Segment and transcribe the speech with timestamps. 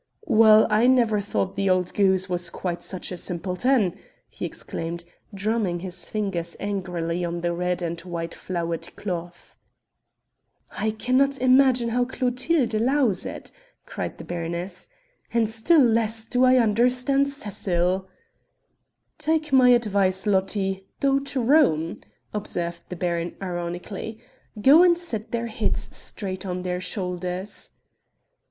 [0.25, 3.93] "Well, I never thought the old goose was quite such a simpleton!"
[4.27, 9.55] he exclaimed, drumming his fingers angrily on the red and white flowered cloth.
[10.71, 13.51] "I cannot imagine how Clotilde allows it!"
[13.85, 14.87] cried the baroness
[15.31, 18.07] "and still less do I understand Cecil."
[19.19, 22.01] "Take my advice, Lotti, go to Rome,"
[22.33, 24.17] observed the baron ironically;
[24.59, 27.69] "go and set their heads straight on their shoulders."